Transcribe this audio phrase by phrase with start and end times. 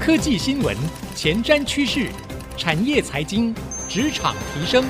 [0.00, 0.74] 科技新闻、
[1.14, 2.08] 前瞻趋势、
[2.56, 3.54] 产业财经、
[3.86, 4.82] 职场提升，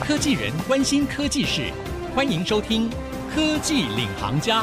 [0.00, 1.70] 科技人关心科技事，
[2.14, 2.88] 欢迎收听
[3.34, 4.62] 《科技领航家》。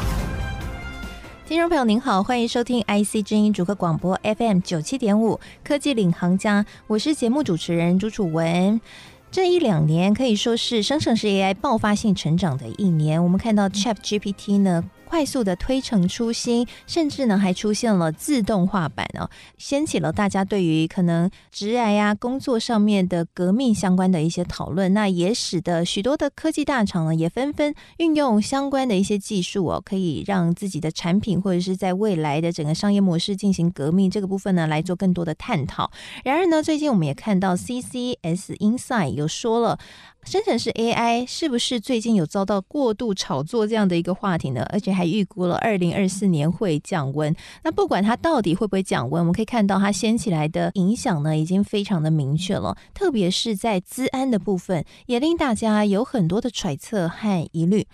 [1.46, 8.82] 听众朋友您好，欢迎收听 IC 之音主客广播 FM 九七点五《科技领航家》，我是节目主持人朱楚文。
[9.30, 24.94] 这一两年可以说是生成式 AI 爆发性成长的一年，我们看到 ChatGPT 呢，快速的推陈出新，甚至呢还出现了自动化版哦，掀起了大家对于可能职癌呀、工作上面的革命相关的一些讨论。
[24.94, 34.12] 那也使得许多的科技大厂呢也纷纷运用相关的一些技术哦，可以让自己的产品或者是在未来的整个商业模式进行革命。
[34.12, 35.90] 这个部分呢来做更多的探讨。
[36.26, 39.80] 然而呢，最近我们也看到 CCS Insight 有说了。
[40.28, 44.62] 生成式 AI 是不是最近有遭到过度炒作这样的一个话题呢？
[44.74, 47.34] 而且还预估了二零二四年会降温。
[47.64, 52.76] 那不管它到底会不会降温，我们可以看到它掀起来的影响呢，已经非常的明确了。
[52.94, 57.88] 特别是在资安的部分，也令大家有很多的揣测和疑虑。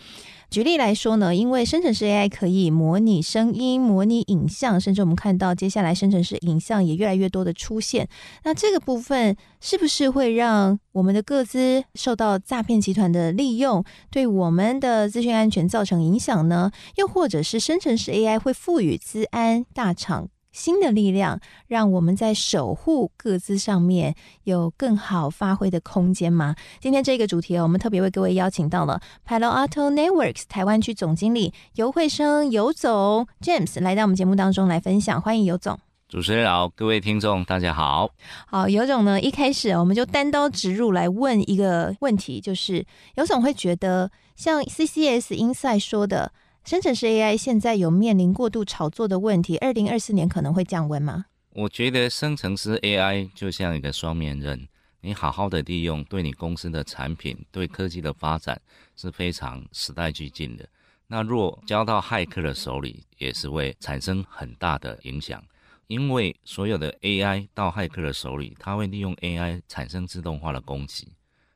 [0.54, 8.08] 举例来说呢，因为生成式 AI 可以模拟声音、模拟影像，甚至我们看到接下来生成式影像也越来越多的出现。
[8.44, 16.70] 那这个部分是不是会让我们的个资受到诈骗集团的利用，对我们的资讯安全造成影响呢？
[16.98, 26.56] 又或者是生成式 AI 会赋予资安大厂新的力量，让我们在守护各自上面有更好发挥的空间吗？
[26.80, 35.78] 今天这个主题，我们特别为各位邀请到了 Palo Alto Networks 台湾区总经理游慧生游总 James 来到我们节目当中来分享，欢迎游总。
[36.08, 38.12] 主持人好，各位听众大家好。
[38.46, 46.32] 好，游总呢，一开始我们就单刀直入来问一个问题，就是游总会觉得像 CCS Insight 说的。
[46.66, 51.26] 生成式 AI 现在有面临过度炒作的问题，二零二四年可能会降温吗？
[51.50, 54.66] 我觉得生成式 AI 就像一个双面刃，
[55.02, 58.60] 你好好的利用，对你公司的产品、对科技的发展
[58.96, 60.66] 是非常时代俱进的。
[61.06, 65.44] 那若交到骇客的手里，也是会产生很大的影响，
[65.88, 71.10] 因为所有的 AI 到骇客的手里，他会利用 AI 产生自动化的攻击，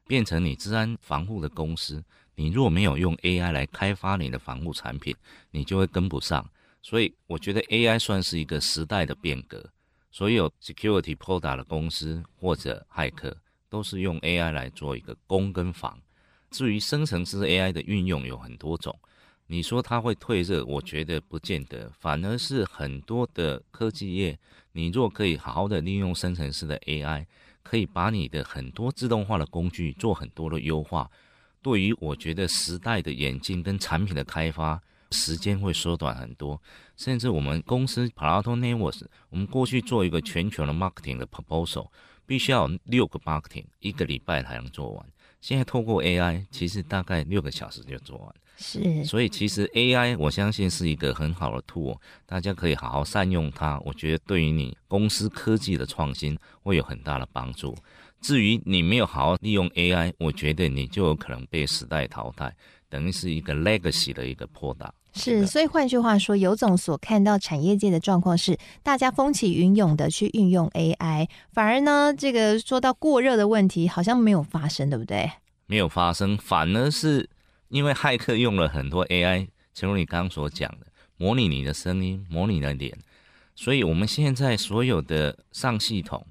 [0.06, 2.04] 变成你治安防护的公司。
[2.40, 5.16] 你如果没有用 AI 来开发你的防护产品，
[5.50, 6.48] 你就会跟不上。
[6.84, 9.72] 所以我觉得 AI 算是一个时代的变革。
[10.12, 13.36] 所有 security product 的公司或者骇客
[13.70, 16.00] 都是用 AI 来做一个攻跟防。
[16.52, 18.96] 至于生成式 AI 的运用有很多种，
[19.48, 24.38] 你说它会退热，我觉得不见得，反而是很多的科技业，
[24.74, 27.26] 你若可以好好的利用生成式的 AI，
[27.64, 31.10] 可以把你的很多自动化的工具做很多的优化。
[31.62, 34.82] 对于我觉得时代的演进跟产品的开发
[35.12, 36.62] 时间会缩短很多，
[36.96, 41.88] 甚至我们公司 Palo Alto Networks，我们过去做一个全球的 marketing 的 proposal，
[42.26, 45.06] 必须要六个 marketing 一个礼拜才能做完，
[45.40, 48.36] 现在透过 AI，其实大概六个小时就做完。
[48.60, 51.96] 是，所以其实 AI 我相信是一个很好的 tool，
[52.26, 57.78] 大家可以好好善用它，我觉得对于你公司科技的创新会有很大的帮助。
[58.22, 62.54] 至于你没有好好利用 AI，我觉得你就有可能被时代淘汰，
[62.90, 64.94] 等于是一个 legacy 的一个破打。
[65.14, 75.32] 是，所以换句话说，尤总所看到产业界的状况是，大家风起云涌的去运用 AI，反而呢，这个说到过热的问题好像没有发生，对不对？
[75.66, 77.28] 没有发生，反而是
[77.70, 80.86] 因为骇客用了很多 AI，正如你刚刚所讲的，
[81.18, 82.96] 模拟你的声音，模拟你的脸，
[83.56, 86.26] 所以我们现在所有的上系统。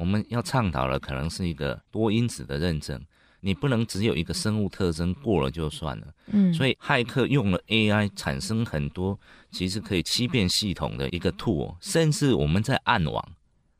[0.00, 2.98] 我们要倡导的可能是一个多因子的认证，
[3.40, 6.06] 你不能只有一个生物特征过了就算了。
[6.28, 13.22] 嗯，所以骇客用了 AI 产生很多其实可以欺骗系统的一个 tool，甚至我们在暗网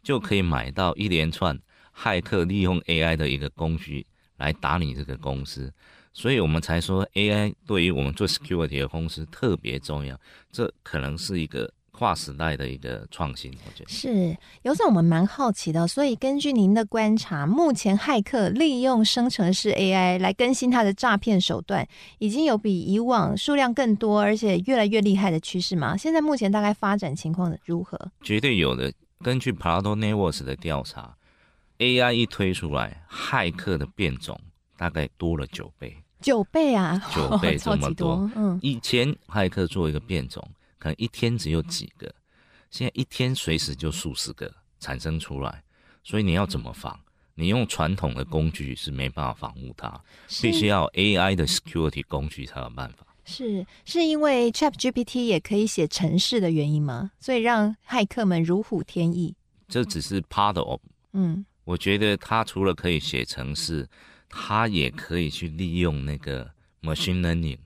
[0.03, 1.59] 就可以买到一连串
[1.97, 4.07] 骇客利用 AI 的一个工具
[4.37, 5.73] 来打你这个公司，
[6.13, 10.21] 所以我们才说 AI 对于我们做 security 的公司特别重要，
[10.53, 11.73] 这可能是一个。
[12.01, 14.35] 划时代的一个创新，我觉得是。
[14.63, 21.87] 有时候，我们蛮好奇的，所以根据您的观察，目前骇客利用生成式 AI 来更新它的诈骗手段，
[22.19, 25.95] 已经有比以往数量更多，而且越来越厉害的趋势吗？
[25.95, 28.11] 现在目前大概发展情况如何？
[28.23, 28.91] 绝对有的。
[29.23, 31.15] 根据 Palo Alto Networks 的调查
[31.77, 34.41] ，AI 一推出来，骇客的变种
[34.79, 38.17] 大概多了九倍，九倍啊，九倍 这么多。
[38.17, 40.43] 多嗯，以前骇客做一个变种。
[40.81, 42.13] 可能一天只有几个，
[42.71, 45.63] 现在一天随时就数十个产生出来，
[46.03, 46.99] 所以你要怎么防？
[47.35, 50.03] 你用传统的工具是没办法防护它，
[50.43, 53.07] 必须要 AI 的 security 工具才有办法。
[53.25, 57.13] 是是因为 ChatGPT 也可以写程式的原因吗？
[57.21, 59.37] 所以让骇客们如虎添翼？
[59.69, 60.81] 这只是 part of。
[61.13, 63.89] 嗯，我觉得它除了可以写程式，
[64.29, 66.51] 它也可以去利用那个
[66.83, 67.59] machine learning，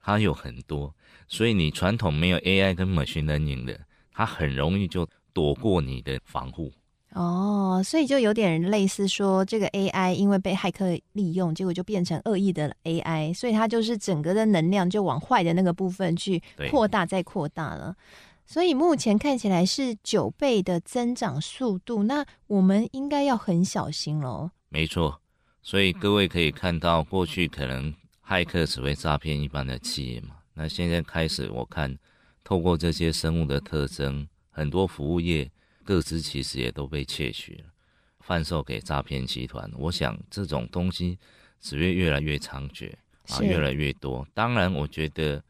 [0.00, 0.94] 它有很多。
[1.32, 3.80] 所以你传统没有 AI 跟 machine learning 的，
[4.12, 6.70] 它很容易就躲过你的防护。
[7.14, 17.96] 哦，所以就有点类似说，这个 AI 因为被骇客利用，结果就变成恶意的 AI，所以它就是整个的能量就往坏的那个部分去扩大再扩大了。
[18.44, 24.50] 所以目前看起来是九倍的增长速度，那我们应该要很小心喽。
[24.68, 25.18] 没错，
[25.62, 31.98] 所以各位可以看到，过去可能骇客只会诈骗一般的企业嘛，那现在开始我看
[32.44, 35.50] 透过这些生物的特征，很多服务业。
[35.84, 37.64] 各自其实也都被窃取了，
[38.20, 39.68] 贩售给诈骗集团。
[39.76, 41.18] 我想这种东西
[41.60, 42.92] 只会越来越猖獗
[43.30, 44.24] 啊，越来越多。
[44.32, 45.42] 当然，我觉得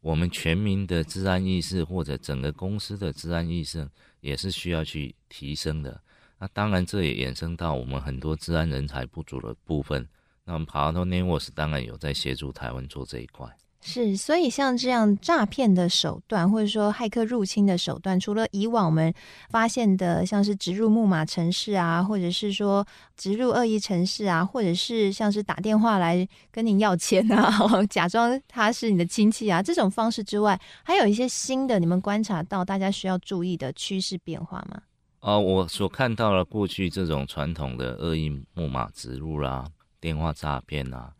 [0.00, 3.86] 我们全民的治安意识或者整个公司的治安意识
[4.22, 6.00] 也是需要去提升的。
[6.38, 10.08] 那当然，这也衍生到我们很多治安人才不足的部分。
[10.44, 13.54] 那我们 Palo Networks 当然有在协助台湾做这一块。
[13.86, 19.12] 是，所以像这样诈骗的手段，或者说骇客入侵的手段，除了以往我们
[19.50, 22.84] 发现的，像是植入木马程式啊，或者是说
[23.14, 27.52] 植入恶意程式啊，或者是像是打电话来跟您要钱啊，
[27.90, 34.80] 假装他是你的亲戚啊，这种方式之外，还有一些新的，你们观察到大家需要注意的趋势变化吗？
[35.20, 39.66] 呃，我所看到了过去这种传统的恶意木马植入啦、啊，
[40.00, 41.12] 电话诈骗啊。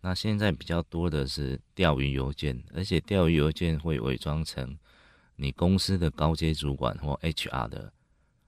[0.00, 4.78] 那现在比较多的是钓鱼邮件，而且钓鱼邮件会伪装成
[5.36, 7.92] 你公司的高阶主管或 HR 的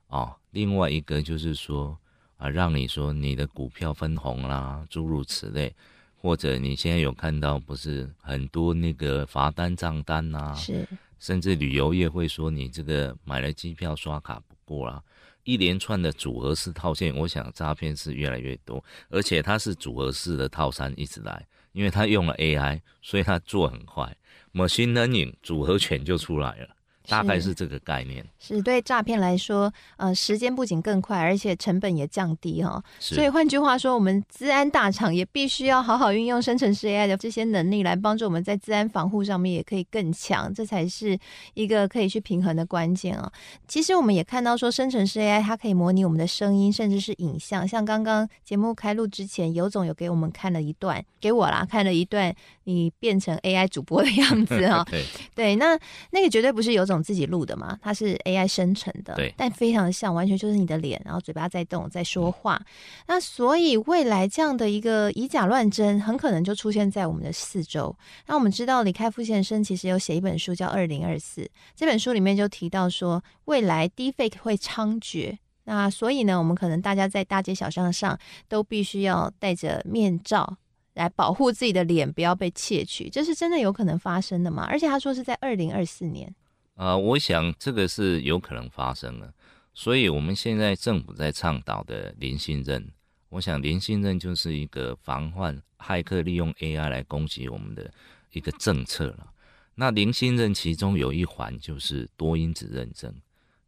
[0.09, 0.37] 哦。
[0.53, 1.99] 另外一个就是说
[2.37, 5.75] 啊，让你说你的股票分红啦，诸如此类，
[6.17, 10.87] 或者你现在有看到不是很多那个罚单账单呐，是，
[11.19, 15.03] 甚至旅游业会说你这个买了机票刷卡不过啦。
[15.45, 24.17] 一连串的组合式套现，我想诈骗是越来越多，而且它是组合式的套餐一直来，因为它用了 AI，所以它做很快
[24.53, 26.77] ，machine learning 组合拳就出来了。
[27.11, 32.83] 大概是这个概念，是，是对诈骗来说，呃，时间不仅更快，而且成本也降低哈。
[32.99, 41.19] 所以换句话说，我们资安大厂也必须要好好运用生成式 AI 的这些能力，来帮助我们在资安防护上面也可以更强，这才是
[41.55, 43.31] 一个可以去平衡的关键啊。
[43.67, 47.67] 其实我们也看到说，生成式 AI 它可以模拟我们的声音，甚至是影像。
[47.67, 52.35] 像刚刚节目开录之前，游总有给我们看了一段，给我啦看了一段
[52.65, 54.85] 你变成 AI 主播的样子 哈。
[54.91, 55.05] 对，
[55.35, 55.79] 对，那
[56.11, 62.57] 那个绝对不是游总自己录的嘛，它是 AI 生成的，对，但非常的像，完全就是你的脸，然后嘴巴在动，在说话。
[62.61, 62.67] 嗯、
[63.09, 67.95] 那所以未来这样的一个以假乱真，很可能就出现在我们的四周。
[68.27, 71.43] 那我们知道李开复先生其实有写一本书叫《二零二四》，
[71.75, 75.39] 这本书里面就提到说，未来 Deepfake 会猖獗。
[75.65, 78.19] 那所以呢，我们可能大家在大街小巷上
[78.49, 80.57] 都必须要戴着面罩。
[80.95, 84.67] 来保护自己的脸，不要被窃取，这是真的有可能发生的吗？
[84.69, 86.35] 而且他说是在二零二四年。
[86.81, 89.31] 呃，我想这个是有可能发生的。
[89.75, 92.91] 所以我们现在政府在倡导的零信任，
[93.29, 97.93] 我想零信任就是一个防范骇客利用 AI 来攻击我们的
[98.33, 99.31] 一个政策了。
[99.75, 103.15] 那零信任其中有一环就是多因子认证，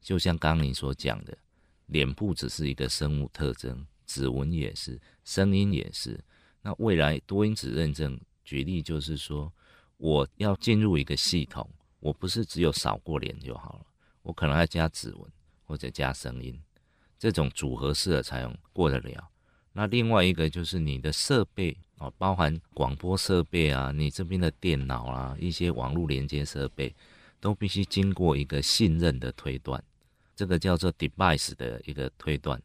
[0.01, 1.37] 就像刚刚你所讲的，
[1.89, 6.19] 脸部只是一个生物特征，指纹也是，声音也是。
[6.63, 9.53] 那未来多因子认证，举例就是说，
[9.99, 11.69] 我要进入一个系统，
[12.03, 13.87] 我不是只有扫过脸就好了，
[14.23, 15.25] 我可能要加指纹
[15.65, 16.61] 或者加声音，
[17.17, 19.29] 这种组合式的才能过得了。
[19.73, 26.93] 那另外一个就是你的设备哦，包含广播设备啊，你这边的电脑啊，一些网络连接设备，
[27.39, 29.83] 都必须经过一个信任的推断，
[30.35, 32.61] 这个叫做 device 的一个推断，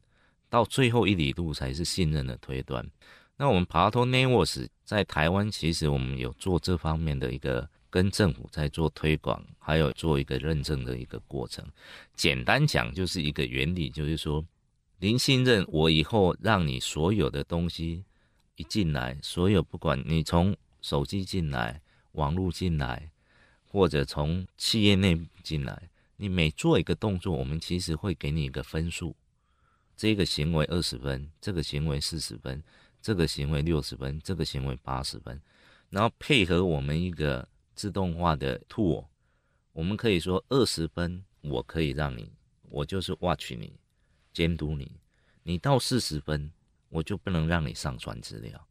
[0.50, 2.84] 到最后一里路才是信任的推断。
[3.38, 11.65] 那我们 Palo Networks 在台湾，其实我们有做这方面的一个跟政府在做推广，还有做一个认证的一个过程。
[12.15, 14.46] 简单讲，就是一个原理，就是说，
[15.00, 18.03] 零信任，我以后让你所有的东西
[18.56, 21.82] 一进来，所有不管你从手机进来、
[22.13, 23.12] 网络进来，
[23.65, 29.15] 或者从企业内部进来，你每做一个动作，我们其实会给你一个分数，
[29.96, 32.63] 这个行为二十分，这个行为四十分。
[33.00, 35.39] 这个行为六十分，这个行为八十分，
[35.91, 37.48] 然后配合我们一个
[37.78, 39.06] 自动化的 tool，
[39.72, 42.30] 我们可以说二十分，我可以让你，
[42.70, 43.72] 我就是 watch 你，
[44.34, 44.92] 监督你，
[45.44, 46.52] 你到四十分，
[46.90, 48.68] 我就不能让你上传资料，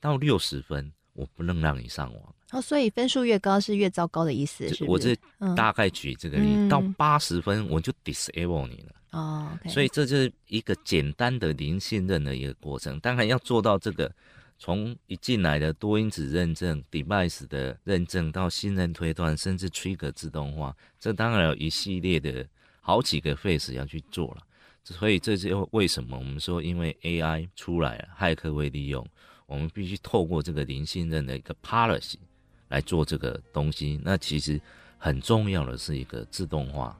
[0.00, 2.34] 到六十分，我不能让你上网。
[2.50, 4.84] 哦，所以分数越高是越糟糕的意思，是是？
[4.84, 5.16] 我这
[5.54, 8.94] 大概举这个例到八十分我就 disable 你了。
[9.12, 12.98] 哦，okay、所以这就是一个简单的零信任的一个过程。
[13.00, 14.14] 当然要做到这个，
[14.58, 22.46] 从一进来的多因子认证、device 的认证到信任推断，甚至 trigger 自动化，这当然有一系列的
[22.80, 24.42] 好几个 phase 要去做了。
[24.84, 29.06] 所以这就为什么我们说，因为 AI 出来了，骇客会利用，
[29.46, 32.16] 我们必须透过这个零信任的一个 policy。
[32.70, 34.60] 来做这个东西，那其实
[34.98, 36.94] 很重要的是一个自动化，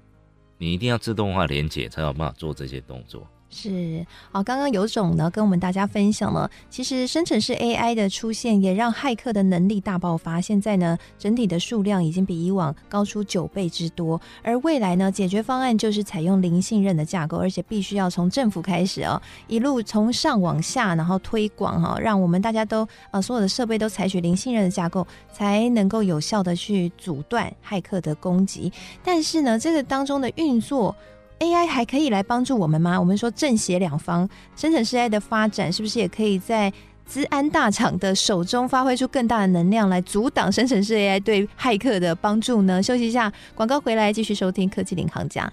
[0.57, 3.29] 你一定要自动化连接，才有办法做这些动作。
[3.51, 10.39] 是，好，刚刚有种呢跟我们大家分享了，其实生成式 AI 的出现也让骇客的能力大爆发。
[10.39, 14.21] 现在呢，整体的数量已经比以往高出九倍之多。
[14.43, 28.71] 而未来呢，解决方案就是采用零信任的架构，而且必须要从政府开始哦，一路从上往下，然后推广哈，让我们大家都呃所有的设备都采取零信任的架构，才能够有效的去阻断骇客的攻击。
[29.03, 30.95] 但是呢，这个当中的运作。
[31.41, 32.99] AI 还可以来帮助我们吗？
[32.99, 36.73] 我们说正邪两方，生成式 AI 的发展是不是也可以在
[37.07, 42.83] 资安大厂的手中发挥出更大的能量，来阻挡生成式 AI 对骇客的帮助呢？
[42.83, 45.51] 休息一下，广告回来继续收听科技领航家。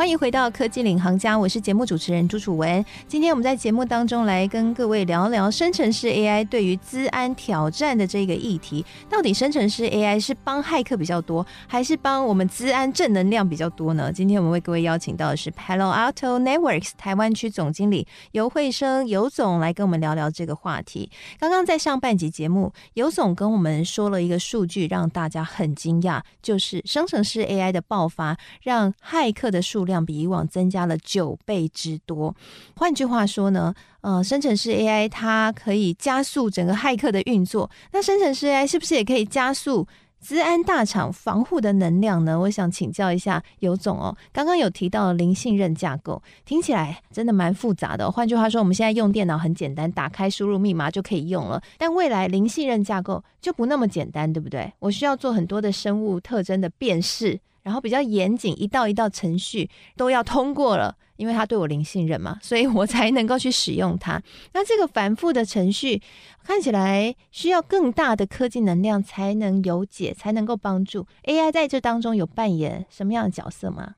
[0.00, 2.82] 欢迎回到科技领航家，我是节目主持人朱楚文。
[3.06, 8.82] 今天我们在节目当中来跟各位聊聊生成式 AI 对于资安挑战的这个议题。
[9.10, 14.10] 到底生成式 AI 是帮骇客比较多，还是帮我们资安正能量比较多呢？
[14.10, 21.10] 今天我们为各位邀请到的是 Palo Alto Networks 台湾区总经理游慧生游总来跟我们聊聊这个话题。
[21.38, 29.89] 刚刚在上半集节目，游总跟我们说了一个数据，让大家很惊讶，就是生成式 AI 的爆发让骇客的数量。
[29.90, 32.34] 量比以往增加了九倍之多。
[32.76, 37.70] 换句话说呢，呃，生成式 AI 它可以加速整个骇客的运作。
[37.92, 39.86] 那生成式 AI 是不是也可以加速
[40.20, 42.38] 资安大厂防护的能量呢？
[42.38, 44.14] 我想请教一下游总哦。
[44.32, 48.10] 刚刚有提到零信任架构，听起来真的蛮复杂的。
[48.10, 51.62] 换句话说，我们现在用电脑很简单，打开输入密码就可以用了。
[51.78, 54.70] 但未来零信任架构就不那么简单，对不对？
[54.80, 57.40] 我需要做很多的生物特征的辨识。
[57.70, 64.20] 然后比较严谨，一道一道程序都要通过了，因为他对我零信任嘛，所以我才能够去使用它。
[64.54, 66.02] 那这个繁复的程序
[66.42, 73.94] 看起来需要更大的科技能量才能有解，才能够帮助 AI 在这当中有扮演什么样的角色吗？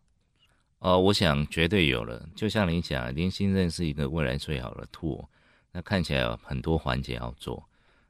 [0.80, 2.28] 呃，我想绝对有了。
[2.36, 5.24] 就像你讲，零信任是一个未来最好的 tool，
[5.72, 7.64] 那看起来有很多环节要做，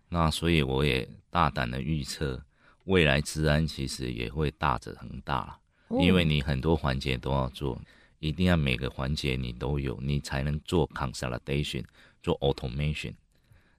[0.09, 2.43] 那所以我也大胆的预测。
[2.85, 5.59] 未来治安其实也会大者恒大，
[6.01, 7.81] 因为你很多环节都要做，
[8.19, 11.85] 一定要每个环节你都有，你才能做 consolidation，
[12.23, 13.15] 做 automation，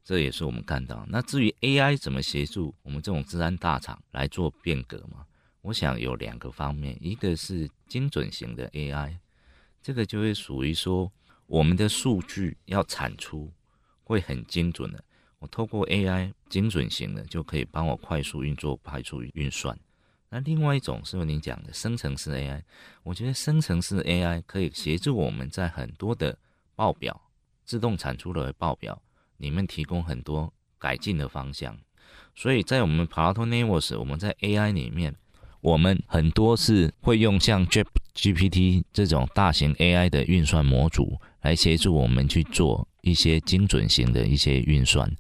[0.03, 1.05] 这也是我们看到。
[1.10, 5.25] 那至于 AI 怎么协助我们这种治安大厂来做变革嘛？
[5.62, 9.17] 我想有两个方面，一个是精准型的 AI，
[9.81, 11.12] 这个就会属于说
[11.48, 13.51] 我们的数据要产出
[14.03, 15.03] 会很精准的。
[15.39, 19.75] 我透过 AI 精准型的，就可以帮我快速运作、快速运算。
[20.29, 22.62] 那另外一种是不是您讲的生成式 AI？
[23.01, 26.38] 我觉得生成式 AI 可以协助我们在很多的
[26.75, 27.19] 报表
[27.65, 29.01] 自动产出的报表
[29.38, 31.75] 里面提供很多改进的方向。
[32.36, 35.15] 所以在我们 Palo Alto Networks，我们在 AI 里面，
[35.60, 42.88] 我们很多是会用像 GPT 这种大型 AI 的运算模组来协助我们去做。
[43.03, 45.13] 一些精准型的一些运算，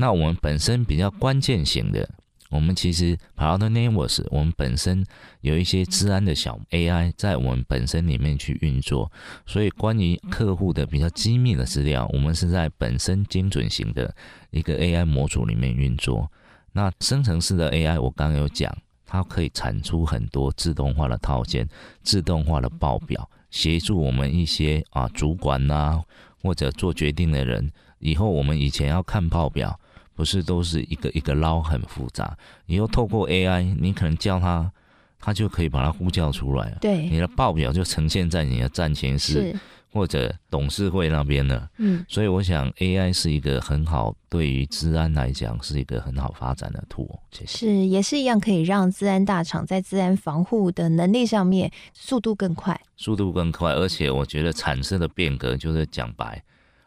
[0.00, 2.08] 那我们本身比较关键型的，
[2.48, 5.04] 我们其实 Palo Alto Networks，我们本身
[5.42, 9.12] 有一些治安的小 AI 在我们本身里面去运作，
[9.44, 14.14] 所以关于客户的比较机密的资料，我们是在本身精准型的
[14.50, 16.32] 一个 AI 模组里面运作。
[16.72, 21.68] 那生成式的 AI，我刚刚有讲，它可以产出很多自动化的套件、
[22.02, 26.02] 自动化的报表，协助我们一些啊主管呐、
[26.42, 29.79] 或者做决定的人，以后我们以前要看报表，
[30.20, 32.36] 不是都是一个一个捞很复杂。
[32.66, 34.70] 以后透过 AI，你可能叫他，
[35.18, 36.76] 他就可以把它呼叫出来了。
[36.78, 39.58] 对，你的报表就呈现在你的战前室
[39.90, 41.66] 或者董事会那边了。
[41.78, 47.08] 嗯，所以我想 AI 是一个很好，对于治安来讲是一个很好发展的 tool。
[47.30, 47.46] 谢谢。
[47.46, 52.78] 是，也是一样可以让治安大厂在治安防护的能力上面速度更快。
[52.98, 56.42] 速度更快，而且我觉得产生的变革就是讲白，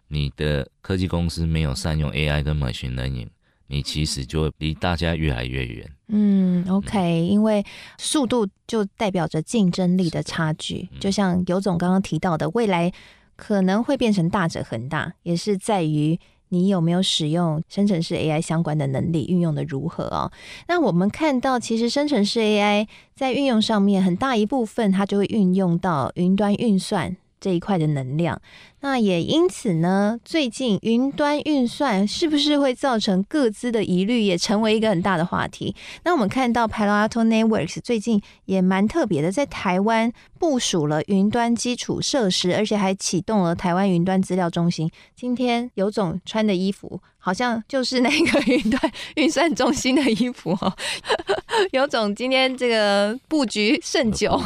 [0.07, 3.27] 你的科技公司没有善用 AI 跟 machine learning，
[3.67, 5.91] 你其实就会离大家越来越远。
[6.07, 7.63] 嗯，OK，嗯，因为
[7.97, 10.87] 速度就代表着竞争力的差距。
[10.99, 12.91] 就像尤总刚刚提到的，未来
[13.35, 16.19] 可能会变成大者恒大，也是在于
[16.49, 20.31] 你有没有使用生成式 AI 相关的能力，运用的如何哦。
[20.67, 28.39] 那我们看到，其实生成式 AI 在运用上面很大一部分，它就会运用到云端运算这一块的能量。
[28.85, 35.73] 那也因此呢，最近云端运算是不是会造成各资的疑虑，也成为一个很大的话题。
[36.03, 44.91] 那我们看到 Palo Alto Networks 最近也蛮特别的，在台湾部署了云端基础设施，而且还启动了台湾云端资料中心。
[45.15, 50.73] 今天尤总穿的衣服，好像就是那个云端 运算中心的衣服哦。
[51.71, 54.37] 尤总今天这个布局甚久，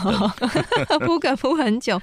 [1.04, 2.00] 铺梗铺很久。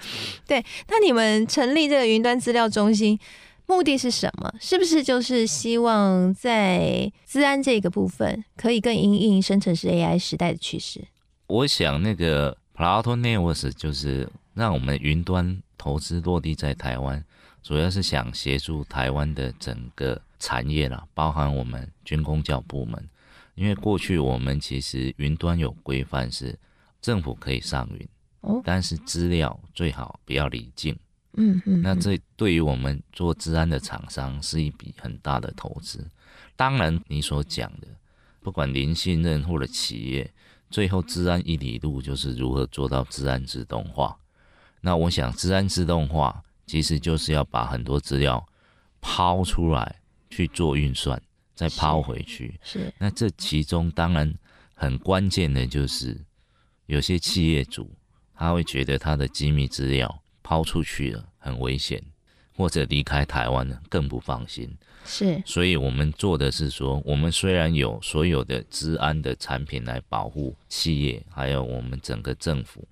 [0.48, 3.18] 对，那你们成立这个云端资料中心
[3.66, 4.52] 目的是什么？
[4.58, 11.04] 是不是就是希望在资安这个部分可以更应应生成式 AI 时代的趋势？
[11.46, 17.22] 我想那个 Palo Alto Networks 就是让我们云端投资落地在台湾，
[17.62, 23.08] 主要是想协助台湾的整个产业啦，包含我们军工教部门。
[23.54, 26.58] 因为过去我们其实云端有规范是
[27.00, 28.08] 政府可以上云，
[28.64, 30.96] 但是资料最好不要离境。
[31.36, 36.08] 嗯嗯，那这对于我们做治安的厂商是一笔很大的投资。
[36.56, 37.88] 当然，你所讲的，
[38.40, 40.32] 不管零信任或者企业，
[40.70, 44.16] 最后治安一里路就是如何做到治安自动化。
[44.80, 48.46] 那我想，治安自动化其实就是要把很多资料
[49.00, 50.00] 抛出来
[50.30, 51.20] 去做运算，
[51.54, 52.58] 再抛回去。
[52.62, 52.80] 是。
[52.80, 52.94] 是。
[52.98, 54.32] 那这其中当然
[54.74, 56.24] 很关键的就是，
[56.86, 57.90] 有些企业主
[58.34, 60.22] 他会觉得他的机密资料。
[60.44, 62.00] 抛出去了很危险，
[62.54, 64.76] 或者离开台湾了更不放心。
[65.04, 72.86] 是，所以我们做的是说，我们虽然有所有的治安的产品来保护企业，还有我们整个政府，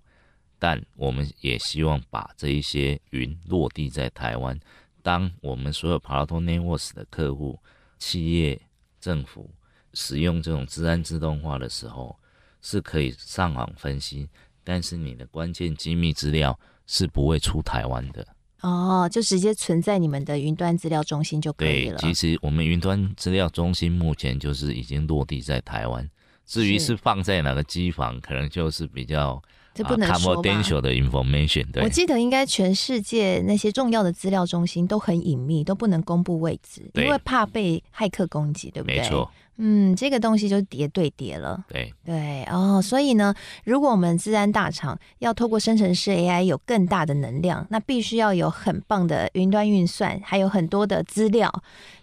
[0.59, 4.59] 但我们也希望把这一些云落地在台湾。
[5.03, 7.59] 当我们所有 Palo Alto Networks 的客户、
[7.99, 8.61] 企业、
[9.01, 9.51] 政府
[9.95, 12.19] 使用这种治安自动化的时候，
[12.61, 14.29] 是可以上网分析，
[14.63, 16.59] 但是你的关键机密资料。
[16.93, 18.27] 是不会出台湾的
[18.61, 21.99] 哦，就直接存在你们的云端资料中心就可以了。
[21.99, 26.07] 对，其实我们云端资料中心目前就是已经落地在台湾，
[26.45, 30.43] 至于是放在哪个机房，可能就是比较这不能说吧。
[30.43, 31.83] confidential 的 information，对。
[31.83, 38.99] 我记得应该全世界那些重要的资料中心都很隐秘，都不能公布位置，因为怕被骇客攻击，对不对？
[38.99, 39.31] 没错。
[39.59, 41.63] 嗯，这个东西就叠对叠了。
[41.69, 43.35] 对对哦，所以呢，
[43.65, 51.53] 如果我们资安大厂要透过生成式 AI 有更大的能量，那必须要有很棒的云端运算，还有很多的资料。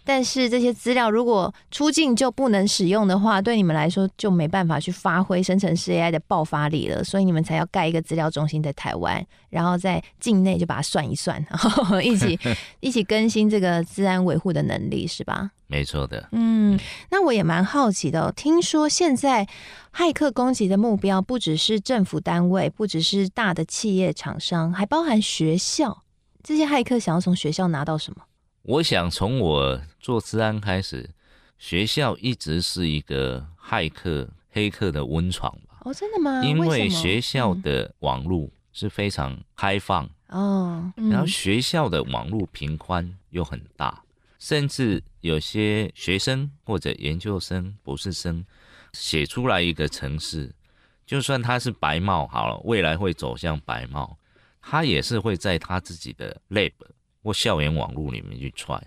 [0.04, 7.04] 但是这些资料如果出境就不能使用的话，对你们来说就没办法去发挥生成式 AI 的爆发力了。
[7.04, 12.38] 所以你们才要盖一个资料中心在台湾，然后在境内就把它算一算，然 后一起
[12.80, 15.50] 一起更新这个资安维护的能力，是吧？
[15.70, 16.76] 没错的，嗯，
[17.10, 18.32] 那我也蛮好奇的哦。
[18.34, 19.48] 听说现在
[19.94, 26.02] 骇客攻击的目标不只是政府单位，不只是大的企业厂商，还包含学校。
[26.42, 28.24] 这些骇客想要从学校拿到什么？
[28.62, 31.08] 我想从我做治安开始，
[31.56, 35.76] 学校一直是一个骇客黑客的温床吧？
[35.84, 36.42] 哦，真的吗？
[36.44, 44.02] 因为学校的网络是非常开放哦，然后学校的网络频宽又很大。
[44.40, 48.44] 甚至有些学生或者研究生、博士生
[48.94, 50.52] 写出来一个程式，
[51.06, 54.16] 就算他是白帽好了，未来会走向白帽，
[54.62, 56.72] 他也是会在他自己的 lab
[57.22, 58.82] 或校园网络里面去踹。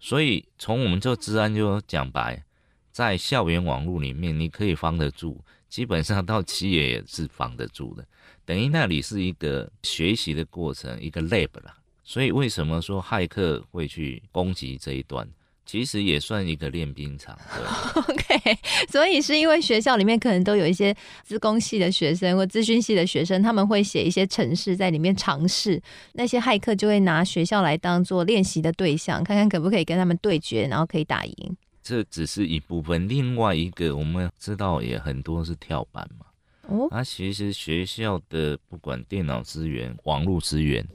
[0.00, 2.42] 所以从我们做治安就讲白，
[2.90, 8.06] 在校园网络里面你可以防得住，基本上到企业也是防得住的，
[8.46, 11.76] 等于那里是一个学习的过程，一个 lab 了。
[12.04, 15.26] 所以为什么说骇客会去攻击这一段？
[15.66, 17.34] 其实也算一个练兵场。
[17.54, 18.04] 对。
[18.14, 18.58] OK，
[18.90, 25.80] 所以是因为学校里面可能都有一些资工系的学生或资讯系的学生，他们会写一些程式在里面尝试，
[26.12, 31.56] 那些骇客就会拿学校来当做练习的对象，看看可不可以跟他们对决，然后可以打赢。
[31.82, 36.26] 这只是一部分，另外一个我们知道也很多是跳板嘛。
[36.68, 40.86] 哦，那其实学校的不管电脑资源、网络资源。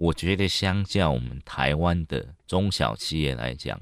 [0.00, 3.78] 我觉得相较我们台湾的中小企业来讲，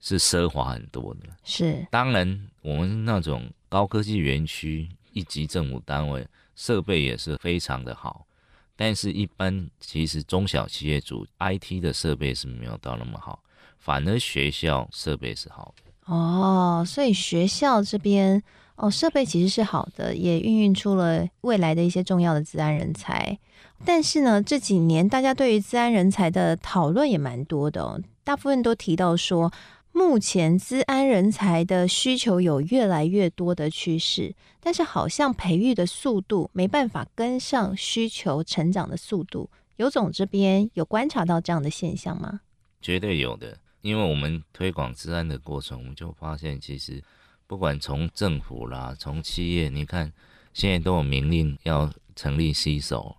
[0.00, 1.28] 是奢华很多的。
[1.44, 8.26] 是，当然我们那种高科技园区、一级政府单位，设备也是非常的好。
[8.74, 13.38] 但是，一般其实中小企业主 IT 的设备是没有到那么好，
[13.78, 16.14] 反而学校设备是好的。
[16.14, 18.42] 哦，所以学校这边
[18.76, 23.38] 哦，设备其实是好的，也孕育出了未来的一些重要的资安人才。
[23.84, 29.52] 但是呢，这几年大家对于资安人才的讨论也蛮多的，大部分都提到说，
[29.92, 39.50] 目前资安人才的需求有越来越多的趋势，但是好像培育的速度没办法跟上需求成长的速度。
[39.76, 42.40] 游总这边有观察到这样的现象吗？
[42.80, 47.02] 绝对有的，因为我们推广资安的过程，我们就发现，其实
[47.46, 50.12] 不管从政府啦，从企业，你看
[50.52, 53.16] 现在都有明令要成立 C 手。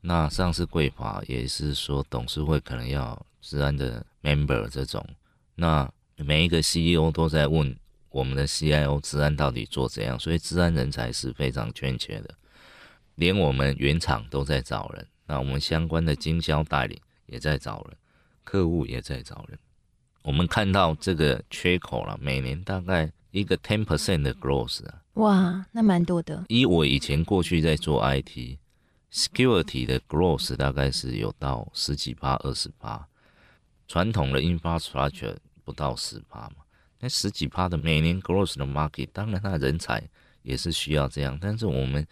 [0.00, 5.04] 那上市贵法也是说，董事会可能要治安的 member 这种。
[5.56, 7.76] 那每一个 CEO 都在问
[8.10, 12.34] 我们的 CIO 治安到底做怎样，所以治安人才是非常缺缺的。
[13.16, 17.96] 连我们原厂都在找人，那我们相关的经销代理也在找人，
[18.44, 19.58] 客户也在找人。
[20.22, 25.02] 我们看到这个缺口了，每年大概一个 ten percent 的 growth 啊。
[25.14, 26.44] 哇，那蛮多的。
[26.48, 28.58] 以我以前过去在做 IT。
[29.10, 33.08] Security 的 growth 大概是有到十几趴、二十趴，
[33.86, 36.56] 传统的 infrastructure 不到十趴嘛。
[37.00, 40.06] 那十几趴的每年 growth 的 market，当然它的人才
[40.42, 42.06] 也是需要这样，但是我们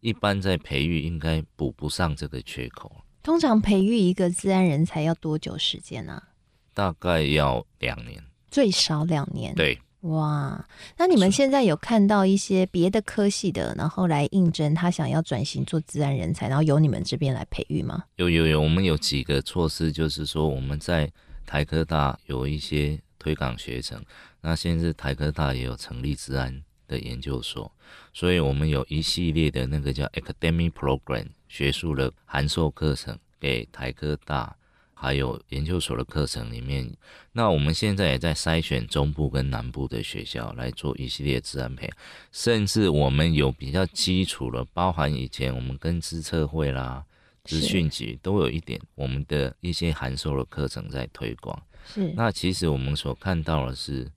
[0.00, 3.02] 一般在培育应该补不上这个缺口。
[3.22, 6.12] 通常培育一个资安人才要多久时间呢？
[6.12, 6.28] 啊？
[6.74, 9.54] 大概要两年，最少两年。
[9.54, 9.80] 对。
[10.02, 18.02] 哇，那你们现在有看到一些别的科系的，然后来应征，他想要转型做自然人才，然后由你们这边来培育吗？
[18.16, 21.08] 有有有，我们有几个措施，就是说我们在
[21.46, 24.04] 台科大有一些推广学程，
[24.40, 27.70] 那现在台科大也有成立治安的研究所，
[28.12, 34.56] 所以我们有一系列的那个叫 academic program 学术的函授课程给台科大。
[35.02, 36.88] 还有研究所的课程里面，
[37.32, 41.96] 那我们现在也在筛选中部跟南部的学校来做一系列自然培养，
[42.30, 47.04] 甚至我们有比较基础的，包含以前我们跟资策会啦、
[47.42, 51.60] 资讯局都有一点我们的一些函授的课程在推广。
[51.84, 54.08] 是，那其实我们所看到的是，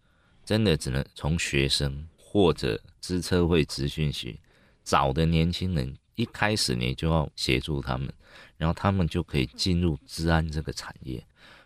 [0.46, 4.40] 真的只能从学生或者资策会、资讯局
[4.84, 8.12] 找的年轻人，一开始你就要协助他们。
[8.58, 11.22] 然后他们就可以进入治安这个产业，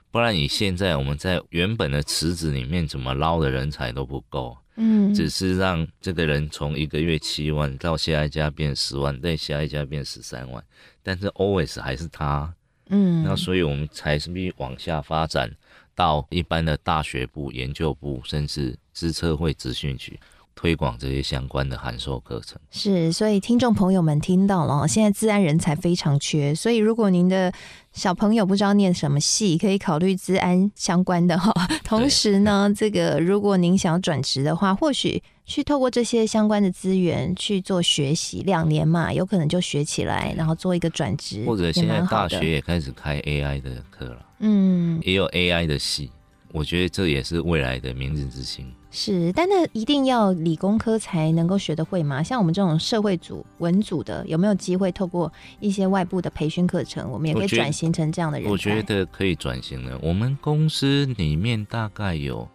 [0.09, 10.63] 不然你现在我们在原本的池子里面怎么捞的人才都不够，嗯，只是让这个人从一个月七万到下一家变十万，再下一家变十三万，
[11.03, 12.51] 但是 always 还是他，
[12.87, 15.55] 嗯，那所以我们才是必须往下发展
[15.93, 20.19] 到一般的大学部、研究部，甚至资策会、资讯局。
[20.59, 27.49] 推广这些相关的函授课程是，所以听众朋友们听到了，现在资安人才非常缺，所以如果您的
[27.93, 31.53] 小朋友不知道念什么系，可以考虑资安相关的哈。
[31.85, 41.45] 同时呢，这个如果您想要转职的话，或许去透过这些相关的资源去做学习，两年嘛，有可能就学起来，然后做一个转职。
[41.45, 46.11] 或者现在大学也开始开 AI 的课了，嗯，也有 AI 的系，
[46.51, 48.69] 我觉得这也是未来的明日之星。
[48.91, 52.23] 是，但那一定要理工科才能够学得会吗？
[52.23, 58.51] 像我们这种社会组、文组的，有没有机会透过一些外部的培训课程，我们也可以转型成这样的人才？
[58.51, 59.97] 我觉得可以转型的。
[60.01, 62.47] 我们公司里面大概有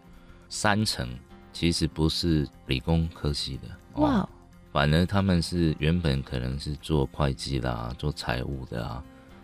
[0.49, 1.07] 三成
[1.53, 4.29] 其实不是理工科系的，哇、哦，
[4.73, 9.01] 反而他们是原本可能是做会计啦、做财务的啊，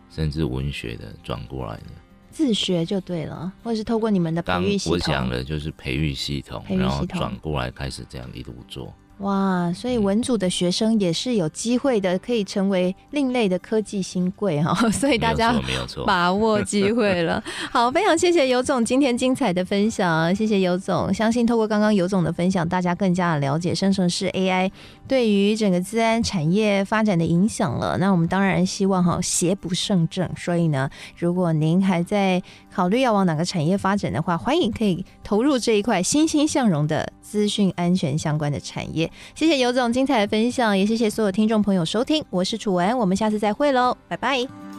[0.10, 1.86] 甚至文学的转过来的。
[2.32, 4.94] 自学就对了，或者是透过你们的培育系统。
[4.94, 8.94] 我讲的就是培育系统，然后转过来开始这样一路做。
[9.22, 14.74] 哇，所以文组的学生也是有机会的，可以成为另类的科技新贵哈。
[14.90, 17.44] 所以大家没有错，把握机会了。
[17.72, 21.14] 好，非常谢谢尤总今天精彩的分享，谢谢尤总。
[21.14, 24.72] 相信透过刚刚尤总的分享，大家更加的了解生成式 AI
[25.08, 27.98] 对于整个自然产业发展的影响了。
[28.00, 32.42] 那我们当然希望哈邪不胜正，所以呢，如果您还在
[32.74, 39.11] 考虑要往哪个产业发展的话，欢迎可以投入这一块欣欣向荣的资讯安全相关的产业。
[39.36, 44.71] 谢谢尤总精彩的分享，也谢谢所有听众朋友收听，我是楚文，我们下次再会喽，拜拜。